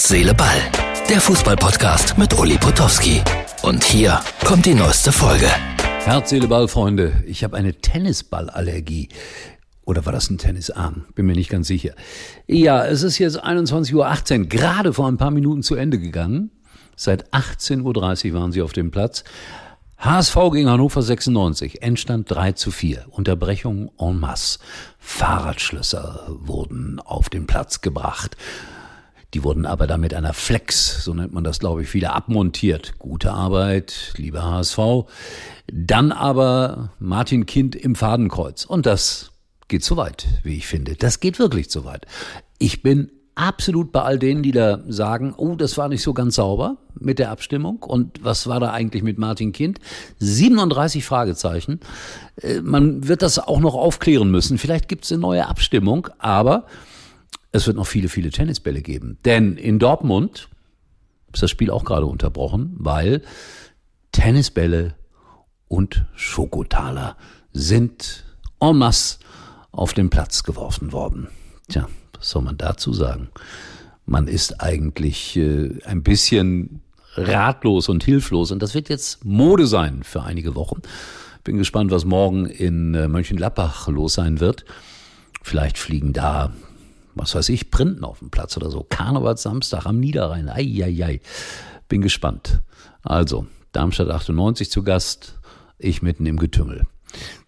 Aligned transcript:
Herz, 0.00 0.08
Seele, 0.08 0.32
Ball. 0.32 0.56
Der 1.10 1.20
Fußballpodcast 1.20 2.16
mit 2.16 2.32
Uli 2.38 2.56
Potowski. 2.56 3.20
Und 3.60 3.84
hier 3.84 4.18
kommt 4.46 4.64
die 4.64 4.72
neueste 4.72 5.12
Folge. 5.12 5.46
Herz, 6.06 6.30
Seele, 6.30 6.48
Ball, 6.48 6.68
Freunde. 6.68 7.22
Ich 7.26 7.44
habe 7.44 7.58
eine 7.58 7.74
Tennisballallergie. 7.74 9.10
Oder 9.84 10.06
war 10.06 10.14
das 10.14 10.30
ein 10.30 10.38
Tennisarm? 10.38 11.04
Bin 11.14 11.26
mir 11.26 11.34
nicht 11.34 11.50
ganz 11.50 11.66
sicher. 11.68 11.92
Ja, 12.46 12.82
es 12.86 13.02
ist 13.02 13.18
jetzt 13.18 13.44
21.18 13.44 13.92
Uhr, 14.38 14.46
gerade 14.46 14.94
vor 14.94 15.06
ein 15.06 15.18
paar 15.18 15.30
Minuten 15.30 15.62
zu 15.62 15.74
Ende 15.74 15.98
gegangen. 15.98 16.50
Seit 16.96 17.30
18.30 17.34 17.82
Uhr 18.32 18.40
waren 18.40 18.52
sie 18.52 18.62
auf 18.62 18.72
dem 18.72 18.90
Platz. 18.90 19.22
HSV 19.98 20.34
gegen 20.54 20.70
Hannover 20.70 21.02
96, 21.02 21.82
Endstand 21.82 22.30
3 22.30 22.52
zu 22.52 22.70
4, 22.70 23.04
Unterbrechung 23.10 23.90
en 23.98 24.18
masse. 24.18 24.60
Fahrradschlösser 24.98 26.24
wurden 26.40 27.00
auf 27.00 27.28
den 27.28 27.46
Platz 27.46 27.82
gebracht. 27.82 28.38
Die 29.34 29.44
wurden 29.44 29.64
aber 29.64 29.86
dann 29.86 30.00
mit 30.00 30.12
einer 30.12 30.32
Flex, 30.32 31.04
so 31.04 31.14
nennt 31.14 31.32
man 31.32 31.44
das, 31.44 31.60
glaube 31.60 31.82
ich, 31.82 31.94
wieder 31.94 32.14
abmontiert. 32.14 32.98
Gute 32.98 33.32
Arbeit, 33.32 34.12
lieber 34.16 34.42
HSV. 34.42 34.78
Dann 35.72 36.10
aber 36.10 36.90
Martin 36.98 37.46
Kind 37.46 37.76
im 37.76 37.94
Fadenkreuz. 37.94 38.64
Und 38.64 38.86
das 38.86 39.30
geht 39.68 39.84
zu 39.84 39.96
weit, 39.96 40.26
wie 40.42 40.56
ich 40.56 40.66
finde. 40.66 40.96
Das 40.96 41.20
geht 41.20 41.38
wirklich 41.38 41.70
zu 41.70 41.84
weit. 41.84 42.06
Ich 42.58 42.82
bin 42.82 43.12
absolut 43.36 43.92
bei 43.92 44.02
all 44.02 44.18
denen, 44.18 44.42
die 44.42 44.52
da 44.52 44.80
sagen, 44.88 45.32
oh, 45.36 45.54
das 45.54 45.78
war 45.78 45.88
nicht 45.88 46.02
so 46.02 46.12
ganz 46.12 46.34
sauber 46.34 46.76
mit 46.98 47.18
der 47.18 47.30
Abstimmung. 47.30 47.82
Und 47.82 48.22
was 48.22 48.48
war 48.48 48.60
da 48.60 48.72
eigentlich 48.72 49.02
mit 49.02 49.18
Martin 49.18 49.52
Kind? 49.52 49.78
37 50.18 51.04
Fragezeichen. 51.04 51.80
Äh, 52.36 52.60
man 52.60 53.08
wird 53.08 53.22
das 53.22 53.38
auch 53.38 53.60
noch 53.60 53.74
aufklären 53.74 54.30
müssen. 54.30 54.58
Vielleicht 54.58 54.88
gibt 54.88 55.04
es 55.04 55.12
eine 55.12 55.20
neue 55.20 55.46
Abstimmung, 55.46 56.08
aber 56.18 56.66
es 57.52 57.66
wird 57.66 57.76
noch 57.76 57.86
viele, 57.86 58.08
viele 58.08 58.30
Tennisbälle 58.30 58.82
geben. 58.82 59.18
Denn 59.24 59.56
in 59.56 59.78
Dortmund 59.78 60.48
ist 61.32 61.42
das 61.42 61.50
Spiel 61.50 61.70
auch 61.70 61.84
gerade 61.84 62.06
unterbrochen, 62.06 62.74
weil 62.78 63.22
Tennisbälle 64.12 64.94
und 65.68 66.04
Schokotaler 66.14 67.16
sind 67.52 68.24
en 68.60 68.76
masse 68.76 69.18
auf 69.72 69.94
den 69.94 70.10
Platz 70.10 70.42
geworfen 70.42 70.92
worden. 70.92 71.28
Tja, 71.68 71.88
was 72.16 72.30
soll 72.30 72.42
man 72.42 72.56
dazu 72.56 72.92
sagen? 72.92 73.28
Man 74.06 74.26
ist 74.26 74.60
eigentlich 74.60 75.36
äh, 75.36 75.78
ein 75.84 76.02
bisschen 76.02 76.82
ratlos 77.14 77.88
und 77.88 78.04
hilflos 78.04 78.50
und 78.50 78.60
das 78.62 78.74
wird 78.74 78.88
jetzt 78.88 79.24
Mode 79.24 79.66
sein 79.66 80.02
für 80.02 80.22
einige 80.22 80.54
Wochen. 80.54 80.82
Bin 81.44 81.58
gespannt, 81.58 81.90
was 81.90 82.04
morgen 82.04 82.46
in 82.46 82.94
äh, 82.94 83.08
Mönchengladbach 83.08 83.88
los 83.88 84.14
sein 84.14 84.40
wird. 84.40 84.64
Vielleicht 85.42 85.78
fliegen 85.78 86.12
da, 86.12 86.52
was 87.14 87.34
weiß 87.34 87.48
ich, 87.50 87.70
Printen 87.70 88.04
auf 88.04 88.20
dem 88.20 88.30
Platz 88.30 88.56
oder 88.56 88.70
so. 88.70 88.84
Karnevalssamstag 88.88 89.86
am 89.86 90.00
Niederrhein. 90.00 90.48
Eieiei. 90.48 91.20
Bin 91.88 92.02
gespannt. 92.02 92.60
Also, 93.02 93.46
Darmstadt 93.72 94.10
98 94.10 94.70
zu 94.70 94.82
Gast, 94.82 95.38
ich 95.78 96.02
mitten 96.02 96.26
im 96.26 96.38
Getümmel. 96.38 96.86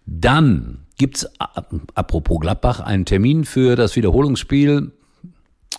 Dann 0.05 0.85
gibt's 0.97 1.27
apropos 1.39 2.39
Gladbach, 2.39 2.79
einen 2.79 3.05
Termin 3.05 3.45
für 3.45 3.75
das 3.75 3.95
Wiederholungsspiel 3.95 4.91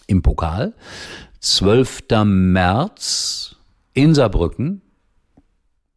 im 0.06 0.22
Pokal. 0.22 0.74
12. 1.40 2.04
März 2.24 3.56
in 3.92 4.14
Saarbrücken, 4.14 4.82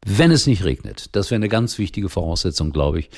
wenn 0.05 0.31
es 0.31 0.47
nicht 0.47 0.63
regnet. 0.63 1.15
Das 1.15 1.31
wäre 1.31 1.37
eine 1.37 1.49
ganz 1.49 1.77
wichtige 1.77 2.09
Voraussetzung, 2.09 2.71
glaube 2.71 2.99
ich. 2.99 3.09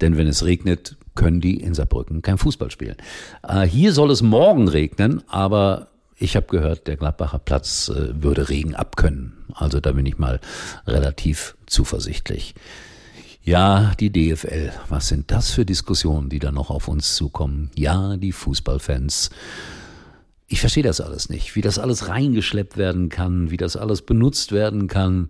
Denn 0.00 0.16
wenn 0.16 0.26
es 0.26 0.44
regnet, 0.44 0.96
können 1.14 1.40
die 1.40 1.60
in 1.60 1.74
Saarbrücken 1.74 2.22
kein 2.22 2.38
Fußball 2.38 2.70
spielen. 2.70 2.96
Äh, 3.42 3.62
hier 3.62 3.92
soll 3.92 4.10
es 4.10 4.22
morgen 4.22 4.68
regnen, 4.68 5.22
aber 5.28 5.88
ich 6.16 6.36
habe 6.36 6.46
gehört, 6.46 6.86
der 6.86 6.96
Gladbacher 6.96 7.38
Platz 7.38 7.88
äh, 7.88 8.22
würde 8.22 8.48
Regen 8.48 8.74
abkönnen. 8.74 9.32
Also 9.54 9.80
da 9.80 9.92
bin 9.92 10.06
ich 10.06 10.18
mal 10.18 10.40
relativ 10.86 11.56
zuversichtlich. 11.66 12.54
Ja, 13.42 13.92
die 14.00 14.10
DFL. 14.10 14.72
Was 14.88 15.08
sind 15.08 15.30
das 15.30 15.50
für 15.50 15.66
Diskussionen, 15.66 16.30
die 16.30 16.38
da 16.38 16.50
noch 16.50 16.70
auf 16.70 16.88
uns 16.88 17.14
zukommen? 17.14 17.70
Ja, 17.76 18.16
die 18.16 18.32
Fußballfans. 18.32 19.30
Ich 20.46 20.60
verstehe 20.60 20.82
das 20.82 21.00
alles 21.00 21.28
nicht, 21.28 21.54
wie 21.54 21.60
das 21.60 21.78
alles 21.78 22.08
reingeschleppt 22.08 22.76
werden 22.76 23.08
kann, 23.10 23.50
wie 23.50 23.56
das 23.56 23.76
alles 23.76 24.02
benutzt 24.02 24.52
werden 24.52 24.88
kann. 24.88 25.28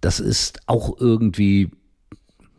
Das 0.00 0.20
ist 0.20 0.60
auch 0.66 1.00
irgendwie, 1.00 1.70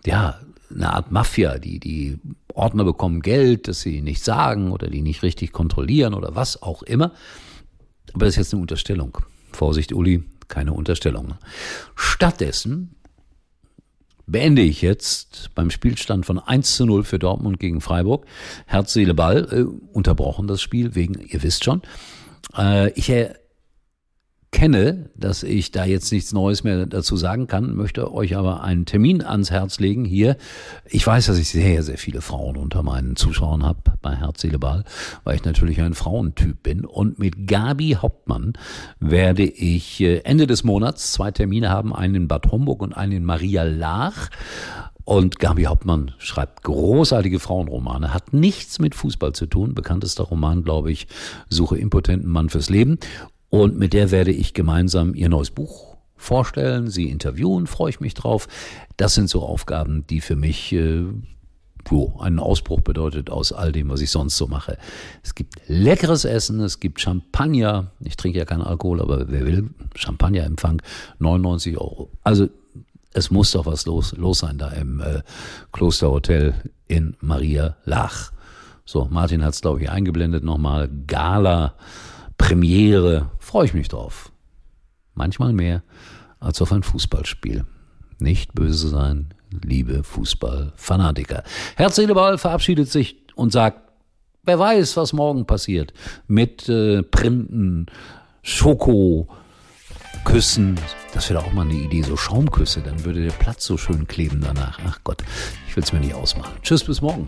ja, 0.05 0.39
eine 0.69 0.93
Art 0.93 1.11
Mafia. 1.11 1.57
Die, 1.57 1.79
die 1.79 2.19
Ordner 2.53 2.83
bekommen 2.83 3.21
Geld, 3.21 3.67
das 3.67 3.81
sie 3.81 4.01
nicht 4.01 4.23
sagen 4.23 4.71
oder 4.71 4.87
die 4.87 5.01
nicht 5.01 5.23
richtig 5.23 5.51
kontrollieren 5.51 6.13
oder 6.13 6.35
was 6.35 6.61
auch 6.61 6.83
immer. 6.83 7.11
Aber 8.13 8.25
das 8.25 8.35
ist 8.35 8.37
jetzt 8.37 8.53
eine 8.53 8.61
Unterstellung. 8.61 9.17
Vorsicht, 9.51 9.93
Uli, 9.93 10.23
keine 10.47 10.73
Unterstellung. 10.73 11.35
Stattdessen 11.95 12.95
beende 14.27 14.61
ich 14.61 14.81
jetzt 14.81 15.51
beim 15.55 15.69
Spielstand 15.69 16.25
von 16.25 16.39
1 16.39 16.75
zu 16.75 16.85
0 16.85 17.03
für 17.03 17.19
Dortmund 17.19 17.59
gegen 17.59 17.81
Freiburg. 17.81 18.25
Herz, 18.65 18.93
Seele, 18.93 19.13
Ball, 19.13 19.47
äh, 19.51 19.63
unterbrochen 19.93 20.47
das 20.47 20.61
Spiel 20.61 20.95
wegen, 20.95 21.19
ihr 21.19 21.43
wisst 21.43 21.63
schon. 21.63 21.81
Äh, 22.57 22.91
ich 22.93 23.11
erkenne, 24.55 25.09
dass 25.15 25.43
ich 25.43 25.71
da 25.71 25.83
jetzt 25.83 26.13
nichts 26.13 26.31
Neues 26.31 26.63
mehr 26.63 26.85
dazu 26.85 27.17
sagen 27.17 27.47
kann, 27.47 27.75
möchte 27.75 28.13
euch 28.13 28.37
aber 28.37 28.63
einen 28.63 28.85
Termin 28.85 29.21
ans 29.21 29.51
Herz 29.51 29.81
legen 29.81 30.05
hier. 30.05 30.37
Ich 30.85 31.05
weiß, 31.05 31.25
dass 31.25 31.37
ich 31.37 31.49
sehr, 31.49 31.83
sehr 31.83 31.97
viele 31.97 32.21
Frauen 32.21 32.55
unter 32.55 32.81
meinen 32.81 33.17
Zuschauern 33.17 33.63
habe 33.63 33.79
bei 34.01 34.15
Herz, 34.15 34.39
Seele, 34.39 34.57
Ball, 34.57 34.85
weil 35.25 35.35
ich 35.35 35.43
natürlich 35.43 35.81
ein 35.81 35.93
Frauentyp 35.93 36.63
bin. 36.63 36.85
Und 36.85 37.19
mit 37.19 37.47
Gabi 37.47 37.97
Hauptmann 38.01 38.53
werde 39.01 39.43
ich 39.43 39.99
äh, 39.99 40.19
Ende 40.19 40.47
des 40.47 40.63
Monats 40.63 41.11
zwei 41.11 41.31
Termine 41.31 41.69
haben, 41.69 41.93
einen 41.93 42.15
in 42.15 42.27
Bad 42.29 42.49
Homburg 42.49 42.81
und 42.81 42.93
einen 42.93 43.11
in 43.11 43.25
Maria 43.25 43.63
Laach. 43.63 44.29
Und 45.03 45.37
Gabi 45.37 45.63
Hauptmann 45.63 46.13
schreibt 46.17 46.63
großartige 46.63 47.39
Frauenromane, 47.39 48.13
hat 48.13 48.33
nichts 48.33 48.79
mit 48.79 48.95
Fußball 48.95 49.33
zu 49.33 49.47
tun. 49.47 49.75
Bekanntester 49.75 50.23
Roman, 50.23 50.63
glaube 50.63 50.91
ich, 50.91 51.07
Suche 51.49 51.77
impotenten 51.77 52.31
Mann 52.31 52.49
fürs 52.49 52.69
Leben. 52.69 52.97
Und 53.55 53.79
mit 53.79 53.93
der 53.93 54.11
werde 54.11 54.31
ich 54.31 54.53
gemeinsam 54.53 55.15
ihr 55.15 55.29
neues 55.29 55.49
Buch 55.49 55.95
vorstellen, 56.17 56.89
sie 56.89 57.09
interviewen, 57.09 57.67
freue 57.67 57.89
ich 57.89 58.01
mich 58.01 58.13
drauf. 58.13 58.49
Das 58.97 59.13
sind 59.15 59.29
so 59.29 59.43
Aufgaben, 59.43 60.05
die 60.07 60.19
für 60.19 60.35
mich 60.35 60.73
äh, 60.73 61.05
jo, 61.89 62.17
einen 62.19 62.39
Ausbruch 62.39 62.81
bedeutet 62.81 63.29
aus 63.29 63.53
all 63.53 63.71
dem, 63.71 63.87
was 63.87 64.01
ich 64.01 64.11
sonst 64.11 64.35
so 64.35 64.47
mache. 64.47 64.77
Es 65.23 65.35
gibt 65.35 65.53
leckeres 65.67 66.25
Essen, 66.25 66.59
es 66.59 66.81
gibt 66.81 66.99
Champagner. 66.99 67.91
Ich 68.01 68.17
trinke 68.17 68.39
ja 68.39 68.43
keinen 68.43 68.61
Alkohol, 68.61 69.01
aber 69.01 69.29
wer 69.29 69.45
will, 69.45 69.69
Champagnerempfang, 69.95 70.81
99 71.19 71.77
Euro. 71.77 72.11
Also 72.23 72.49
es 73.13 73.31
muss 73.31 73.51
doch 73.51 73.65
was 73.65 73.85
los, 73.85 74.17
los 74.17 74.39
sein 74.39 74.57
da 74.57 74.67
im 74.71 74.99
äh, 74.99 75.21
Klosterhotel 75.71 76.55
in 76.89 77.15
Maria 77.21 77.77
Lach. 77.85 78.33
So, 78.83 79.07
Martin 79.09 79.45
hat 79.45 79.53
es, 79.53 79.61
glaube 79.61 79.81
ich, 79.81 79.89
eingeblendet 79.89 80.43
nochmal. 80.43 80.89
Gala 81.07 81.75
Premiere, 82.45 83.31
freue 83.39 83.65
ich 83.65 83.73
mich 83.73 83.87
drauf. 83.87 84.31
Manchmal 85.15 85.51
mehr 85.51 85.81
als 86.39 86.61
auf 86.61 86.71
ein 86.71 86.83
Fußballspiel. 86.83 87.65
Nicht 88.19 88.53
böse 88.53 88.89
sein, 88.89 89.33
liebe 89.63 90.03
Fußballfanatiker. 90.03 91.43
Herz, 91.75 91.99
Ball 92.13 92.37
verabschiedet 92.37 92.91
sich 92.91 93.15
und 93.33 93.51
sagt, 93.51 93.79
wer 94.43 94.59
weiß, 94.59 94.95
was 94.95 95.11
morgen 95.11 95.47
passiert. 95.47 95.91
Mit 96.27 96.69
äh, 96.69 97.01
Printen, 97.01 97.87
Schoko, 98.43 99.27
Küssen. 100.23 100.79
Das 101.15 101.31
wäre 101.31 101.39
auch 101.39 101.51
mal 101.51 101.63
eine 101.63 101.73
Idee, 101.73 102.03
so 102.03 102.15
Schaumküsse. 102.15 102.81
Dann 102.81 103.05
würde 103.05 103.23
der 103.23 103.31
Platz 103.31 103.65
so 103.65 103.75
schön 103.75 104.05
kleben 104.05 104.41
danach. 104.41 104.77
Ach 104.85 104.99
Gott, 105.03 105.23
ich 105.67 105.75
will 105.75 105.83
es 105.83 105.91
mir 105.91 105.99
nicht 105.99 106.13
ausmachen. 106.13 106.53
Tschüss, 106.61 106.83
bis 106.83 107.01
morgen. 107.01 107.27